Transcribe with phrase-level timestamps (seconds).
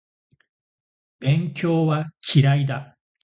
[1.19, 2.97] 勉強は嫌いだ